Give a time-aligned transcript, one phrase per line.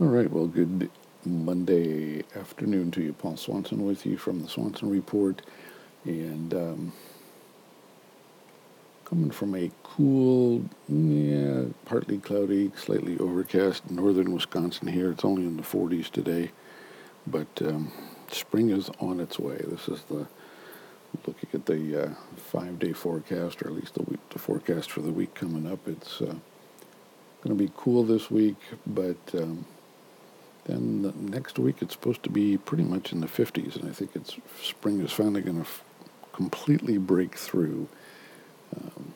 [0.00, 0.88] All right, well, good
[1.26, 3.12] Monday afternoon to you.
[3.12, 5.42] Paul Swansen with you from the Swansen Report.
[6.06, 6.92] And um,
[9.04, 15.10] coming from a cool, yeah, partly cloudy, slightly overcast northern Wisconsin here.
[15.10, 16.52] It's only in the 40s today,
[17.26, 17.92] but um,
[18.30, 19.60] spring is on its way.
[19.66, 20.26] This is the
[21.26, 25.12] looking at the uh, five-day forecast, or at least the week, the forecast for the
[25.12, 25.86] week coming up.
[25.86, 26.36] It's uh,
[27.42, 28.56] going to be cool this week,
[28.86, 29.66] but um,
[30.70, 33.92] then the next week it's supposed to be pretty much in the 50s, and I
[33.92, 35.84] think it's spring is finally going to f-
[36.32, 37.88] completely break through.
[38.76, 39.14] Um,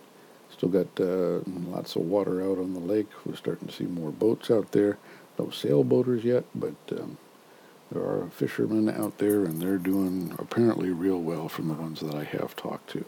[0.51, 1.41] still got uh,
[1.71, 3.09] lots of water out on the lake.
[3.25, 4.99] We're starting to see more boats out there.
[5.39, 7.19] No sailboaters yet, but um,
[7.91, 12.15] there are fishermen out there, and they're doing apparently real well from the ones that
[12.15, 13.05] I have talked to.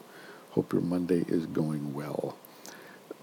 [0.52, 2.36] Hope your Monday is going well.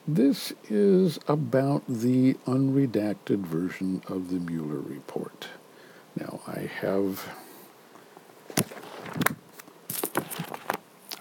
[0.08, 5.48] This is about the unredacted version of the Mueller report.
[6.20, 7.30] Now, I have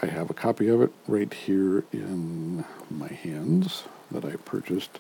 [0.03, 4.99] I have a copy of it right here in my hands that I purchased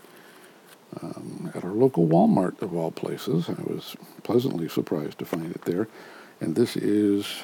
[1.02, 3.48] um, at our local Walmart of all places.
[3.48, 5.89] I was pleasantly surprised to find it there.
[6.41, 7.42] And this is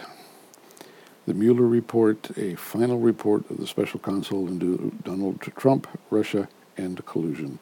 [1.28, 6.48] the Mueller report, a final report of the special counsel into Donald Trump, Russia,
[6.78, 7.58] and collusion.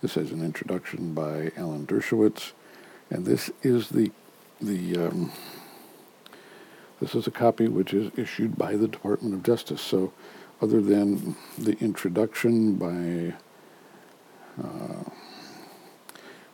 [0.00, 2.52] This has an introduction by Alan Dershowitz,
[3.10, 4.12] and this is the
[4.60, 5.32] the um,
[7.00, 9.80] this is a copy which is issued by the Department of Justice.
[9.80, 10.12] So,
[10.62, 13.34] other than the introduction by
[14.62, 15.10] uh,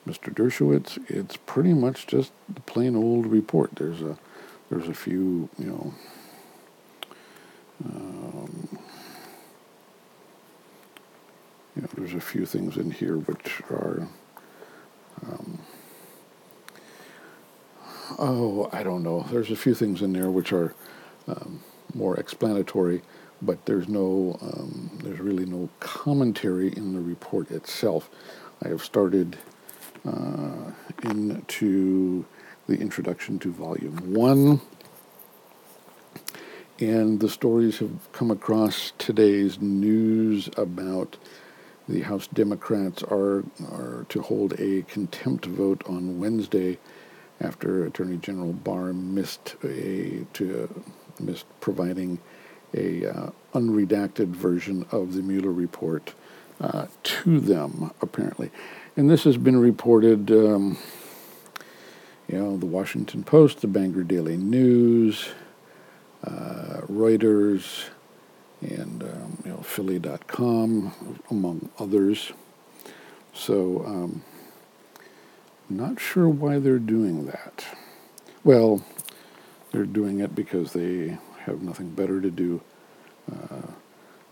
[0.08, 0.32] Mr.
[0.32, 3.72] Dershowitz, it's pretty much just the plain old report.
[3.74, 4.16] There's a
[4.70, 5.94] there's a few you know
[7.84, 8.78] um,
[11.74, 14.08] you know, there's a few things in here which are,
[15.26, 15.58] um,
[18.18, 19.26] oh, I don't know.
[19.30, 20.74] There's a few things in there which are
[21.28, 21.60] um,
[21.94, 23.02] more explanatory,
[23.42, 28.08] but there's no, um, there's really no commentary in the report itself.
[28.64, 29.36] I have started
[30.06, 30.70] uh,
[31.02, 32.24] into
[32.66, 34.60] the introduction to volume one
[36.78, 41.16] and the stories have come across today's news about
[41.88, 46.78] the House Democrats are, are to hold a contempt vote on Wednesday
[47.40, 50.84] after Attorney General Barr missed a to
[51.18, 52.18] missed providing
[52.74, 56.12] a uh, unredacted version of the Mueller report
[56.60, 58.50] uh, to them apparently,
[58.96, 60.30] and this has been reported.
[60.30, 60.78] Um,
[62.28, 65.28] you know, the Washington Post, the Bangor Daily News,
[66.24, 67.88] uh, Reuters,
[68.60, 72.32] and um, you know Philly.com, among others.
[73.32, 74.22] So, um,
[75.68, 77.64] not sure why they're doing that.
[78.44, 78.82] Well,
[79.72, 82.62] they're doing it because they have nothing better to do.
[83.30, 83.72] Uh,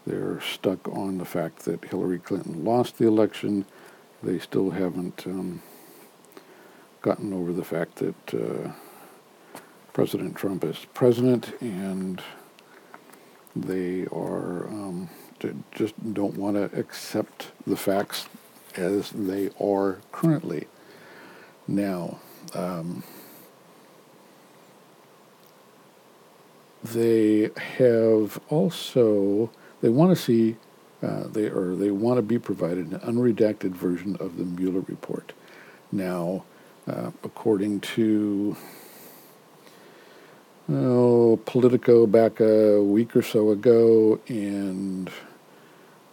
[0.06, 3.64] they're stuck on the fact that Hillary Clinton lost the election.
[4.22, 5.62] They still haven't um,
[7.02, 8.72] gotten over the fact that uh,
[9.94, 12.20] President Trump is president, and
[13.54, 15.08] they are um,
[15.72, 18.26] just don't want to accept the facts
[18.76, 20.66] as they are currently.
[21.68, 22.18] Now,
[22.54, 23.04] um,
[26.82, 29.48] they have also
[29.80, 30.56] they want to see
[31.04, 35.32] uh, they or they want to be provided an unredacted version of the Mueller report.
[35.92, 36.44] Now,
[36.88, 38.56] uh, according to
[40.70, 45.10] oh, Politico back a week or so ago, and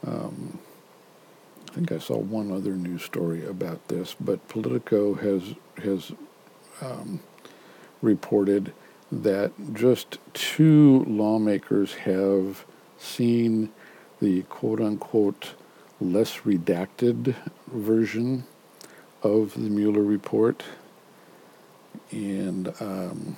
[0.05, 0.59] um,
[1.69, 6.11] I think I saw one other news story about this, but Politico has has
[6.81, 7.21] um,
[8.01, 8.73] reported
[9.11, 12.65] that just two lawmakers have
[12.97, 13.69] seen
[14.21, 15.53] the quote unquote
[15.99, 17.35] less redacted
[17.67, 18.45] version
[19.21, 20.63] of the Mueller report.
[22.11, 23.37] And um,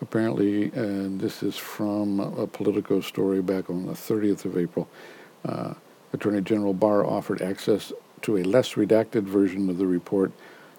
[0.00, 4.88] apparently, and this is from a Politico story back on the 30th of April,
[5.44, 5.74] uh,
[6.12, 7.92] Attorney General Barr offered access
[8.22, 10.32] to a less redacted version of the report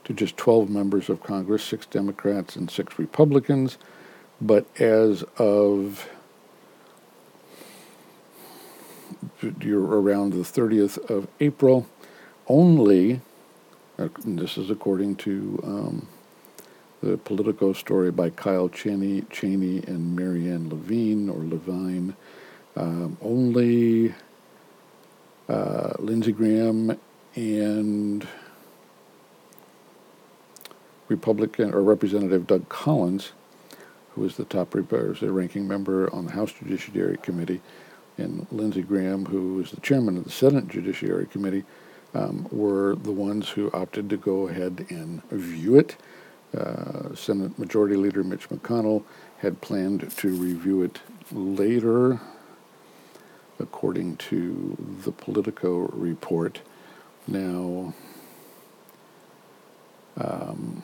[0.06, 3.78] to just 12 members of Congress, six Democrats and six Republicans.
[4.42, 6.10] But as of
[9.62, 11.88] you're around the 30th of April,
[12.48, 13.22] only,
[13.98, 16.08] uh, this is according to um,
[17.02, 22.16] the Politico story by Kyle Cheney, Cheney and Marianne Levine or Levine.
[22.76, 24.14] Um, only
[25.48, 26.98] uh, Lindsey Graham
[27.36, 28.28] and
[31.08, 33.32] Republican or Representative Doug Collins,
[34.14, 37.62] who is the top is the ranking member on the House Judiciary Committee,
[38.18, 41.64] and Lindsey Graham, who is the chairman of the Senate Judiciary Committee,
[42.14, 45.96] um, were the ones who opted to go ahead and view it.
[46.58, 49.04] Uh, Senate Majority Leader Mitch McConnell
[49.40, 51.00] had planned to review it
[51.32, 52.20] later,
[53.60, 56.62] according to the Politico report.
[57.28, 57.94] Now,
[60.18, 60.84] um,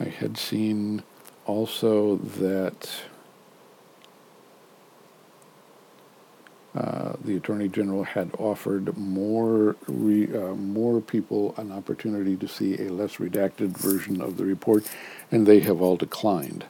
[0.00, 1.04] I had seen
[1.46, 2.90] also that
[7.28, 12.90] the Attorney General had offered more re, uh, more people an opportunity to see a
[12.90, 14.90] less redacted version of the report,
[15.30, 16.64] and they have all declined.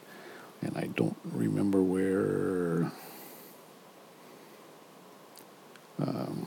[0.60, 2.90] And I don't remember where
[6.00, 6.46] um,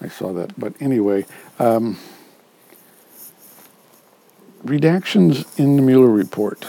[0.00, 1.26] I saw that, but anyway.
[1.58, 1.98] Um,
[4.64, 6.64] redactions in the Mueller report.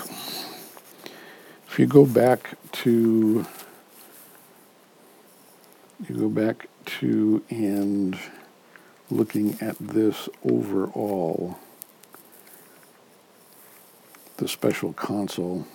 [1.68, 3.46] If you go back to,
[6.10, 8.18] you go back to and
[9.10, 11.58] looking at this overall,
[14.38, 15.68] the special counsel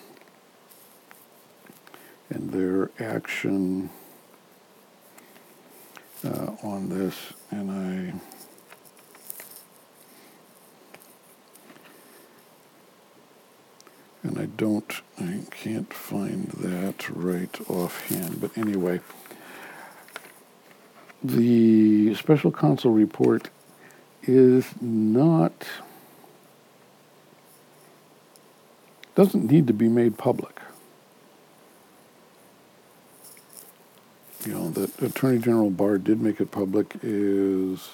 [2.29, 3.91] and their action
[6.25, 8.15] uh, on this, and I
[14.23, 18.41] and I don't, I can't find that right offhand.
[18.41, 19.00] But anyway,
[21.22, 23.50] the special counsel report
[24.22, 25.67] is not,
[29.14, 30.61] doesn't need to be made public.
[34.46, 37.90] You know, that Attorney General Barr did make it public is,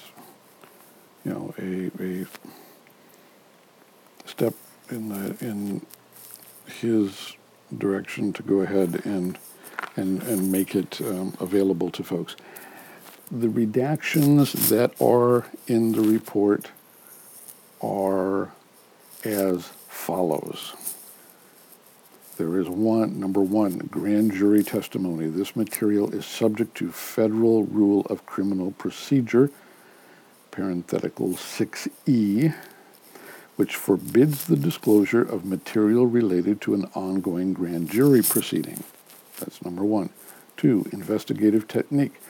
[1.25, 2.25] you know, a, a
[4.25, 4.53] step
[4.89, 5.85] in the in
[6.79, 7.35] his
[7.77, 9.37] direction to go ahead and
[9.97, 12.37] and and make it um, available to folks.
[13.29, 16.71] The redactions that are in the report
[17.81, 18.53] are
[19.25, 20.73] as follows.
[22.37, 25.27] There is one, number one, grand jury testimony.
[25.27, 29.51] This material is subject to Federal Rule of Criminal Procedure,
[30.51, 32.55] parenthetical 6E,
[33.57, 38.83] which forbids the disclosure of material related to an ongoing grand jury proceeding.
[39.39, 40.11] That's number one.
[40.55, 42.21] Two, investigative technique.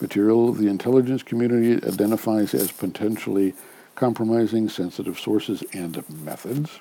[0.00, 3.54] Material the intelligence community identifies as potentially
[3.94, 6.80] compromising sensitive sources and methods.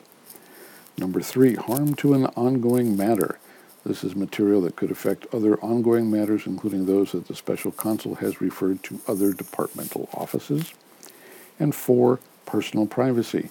[0.97, 3.39] Number three, harm to an ongoing matter.
[3.85, 8.15] This is material that could affect other ongoing matters, including those that the special counsel
[8.15, 10.73] has referred to other departmental offices.
[11.59, 13.49] And four, personal privacy.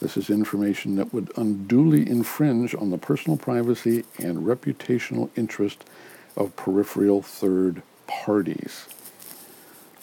[0.00, 5.84] This is information that would unduly infringe on the personal privacy and reputational interest
[6.36, 8.86] of peripheral third parties.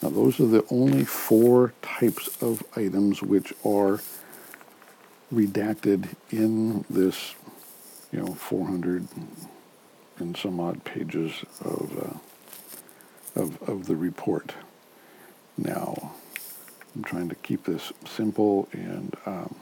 [0.02, 4.00] Now, those are the only four types of items which are
[5.32, 7.34] redacted in this,
[8.10, 9.06] you know, 400
[10.18, 12.20] and some odd pages of,
[13.36, 14.54] uh, of, of the report.
[15.58, 16.12] Now,
[16.94, 19.54] I'm trying to keep this simple and um,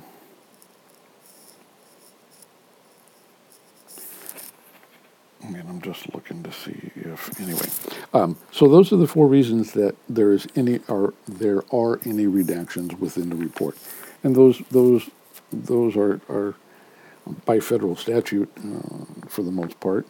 [5.49, 7.69] I mean, I'm just looking to see if anyway.
[8.13, 12.27] Um, so those are the four reasons that there is any are there are any
[12.27, 13.77] redactions within the report,
[14.23, 15.09] and those those
[15.51, 16.55] those are are
[17.47, 20.07] by federal statute uh, for the most part.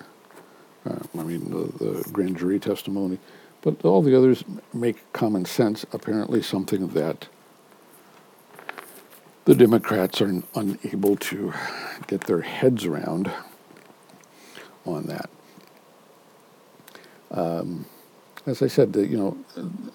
[0.84, 3.18] Uh, I mean, the, the grand jury testimony,
[3.62, 4.42] but all the others
[4.72, 5.84] make common sense.
[5.92, 7.28] Apparently, something that
[9.44, 11.52] the Democrats are unable to
[12.08, 13.30] get their heads around
[14.94, 15.30] on that.
[17.30, 17.86] Um,
[18.46, 19.36] as I said, the, you know,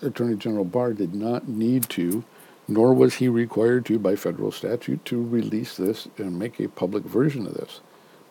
[0.01, 2.23] Attorney General Barr did not need to,
[2.67, 7.03] nor was he required to by federal statute to release this and make a public
[7.03, 7.81] version of this,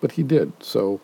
[0.00, 0.52] but he did.
[0.60, 1.00] So,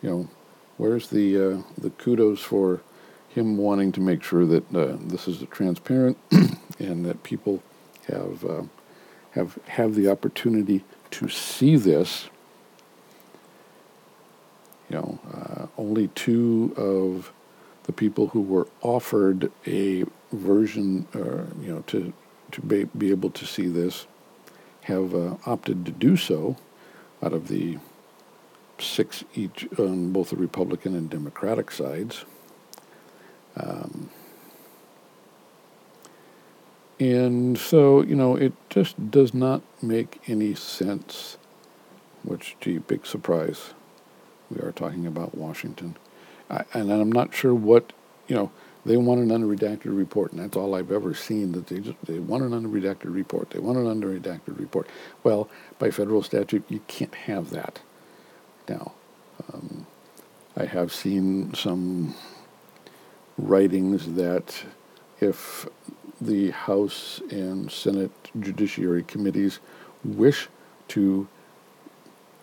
[0.00, 0.28] you know,
[0.76, 2.80] where's the uh, the kudos for
[3.28, 6.16] him wanting to make sure that uh, this is transparent
[6.78, 7.62] and that people
[8.08, 8.62] have uh,
[9.32, 12.28] have have the opportunity to see this
[14.92, 17.32] you know, uh, only two of
[17.84, 22.12] the people who were offered a version, uh, you know, to
[22.50, 24.06] to be, be able to see this,
[24.82, 26.56] have uh, opted to do so,
[27.22, 27.78] out of the
[28.78, 32.26] six each on both the Republican and Democratic sides.
[33.56, 34.10] Um,
[37.00, 41.36] And so, you know, it just does not make any sense,
[42.22, 43.74] which, gee, big surprise.
[44.52, 45.96] We are talking about Washington.
[46.50, 47.92] I, and I'm not sure what,
[48.28, 48.52] you know,
[48.84, 51.52] they want an unredacted report, and that's all I've ever seen.
[51.52, 53.50] That they just they want an unredacted report.
[53.50, 54.88] They want an unredacted report.
[55.22, 57.80] Well, by federal statute, you can't have that.
[58.68, 58.92] Now,
[59.52, 59.86] um,
[60.56, 62.14] I have seen some
[63.38, 64.64] writings that
[65.20, 65.68] if
[66.20, 69.60] the House and Senate Judiciary Committees
[70.04, 70.48] wish
[70.88, 71.28] to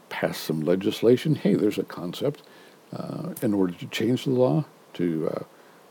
[0.10, 2.44] pass some legislation, hey, there's a concept
[2.96, 5.44] uh, in order to change the law to uh,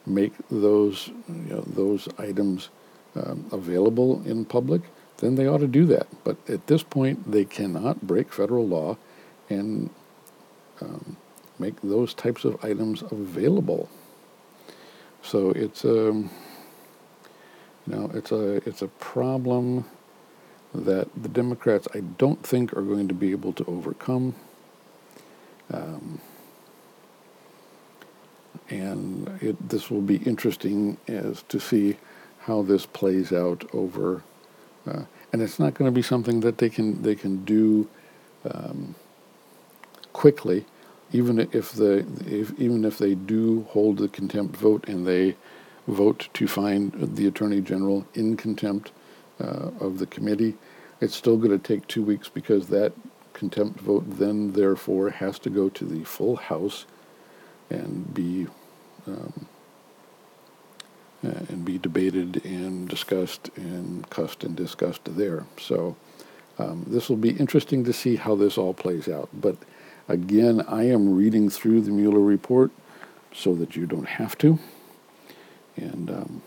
[0.07, 2.71] make those you know, those items
[3.17, 4.83] um, available in public,
[5.19, 6.07] then they ought to do that.
[6.25, 8.97] But at this point, they cannot break federal law
[9.51, 9.91] and
[10.81, 11.17] um,
[11.59, 13.89] make those types of items available.
[15.23, 16.31] So it's a um,
[17.87, 19.85] you know it's a it's a problem
[20.75, 24.35] that the Democrats I don't think are going to be able to overcome.
[25.73, 26.21] Um,
[28.71, 31.97] and it, this will be interesting as to see
[32.41, 34.23] how this plays out over.
[34.87, 37.89] Uh, and it's not going to be something that they can they can do
[38.51, 38.95] um,
[40.13, 40.65] quickly,
[41.13, 45.37] even if the if, even if they do hold the contempt vote and they
[45.87, 48.93] vote to find the attorney general in contempt
[49.41, 50.57] uh, of the committee,
[51.01, 52.93] it's still going to take two weeks because that
[53.33, 56.87] contempt vote then therefore has to go to the full House
[57.71, 58.47] and be
[59.07, 59.47] um,
[61.23, 65.45] and be debated and discussed and cussed and discussed there.
[65.61, 65.97] So
[66.59, 69.29] um, this will be interesting to see how this all plays out.
[69.33, 69.57] But
[70.09, 72.71] again, I am reading through the Mueller report
[73.33, 74.59] so that you don't have to.
[75.77, 76.43] And um,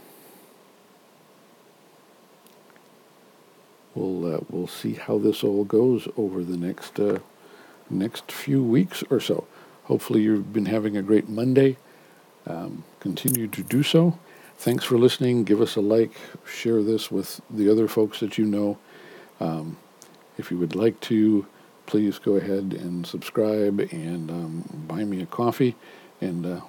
[3.96, 7.20] we'll uh, we'll see how this all goes over the next uh,
[7.90, 9.46] next few weeks or so.
[9.86, 11.78] Hopefully, you've been having a great Monday.
[12.48, 14.18] Um, continue to do so.
[14.58, 15.44] Thanks for listening.
[15.44, 16.12] Give us a like.
[16.46, 18.78] Share this with the other folks that you know.
[19.40, 19.78] Um,
[20.38, 21.46] if you would like to,
[21.88, 25.76] please go ahead and subscribe and um, buy me a coffee.
[26.20, 26.62] And uh,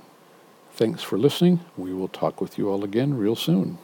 [0.73, 1.61] thanks for listening.
[1.77, 3.79] We will talk with you all again real soon.